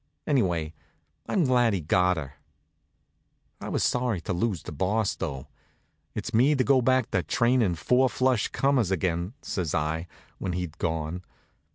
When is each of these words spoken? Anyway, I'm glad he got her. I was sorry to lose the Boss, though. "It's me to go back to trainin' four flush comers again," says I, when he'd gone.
Anyway, 0.25 0.73
I'm 1.27 1.43
glad 1.43 1.73
he 1.73 1.79
got 1.79 2.17
her. 2.17 2.33
I 3.59 3.69
was 3.69 3.83
sorry 3.83 4.19
to 4.21 4.33
lose 4.33 4.63
the 4.63 4.71
Boss, 4.71 5.13
though. 5.15 5.45
"It's 6.15 6.33
me 6.33 6.55
to 6.55 6.63
go 6.63 6.81
back 6.81 7.11
to 7.11 7.21
trainin' 7.21 7.75
four 7.75 8.09
flush 8.09 8.47
comers 8.47 8.89
again," 8.89 9.33
says 9.43 9.75
I, 9.75 10.07
when 10.39 10.53
he'd 10.53 10.79
gone. 10.79 11.21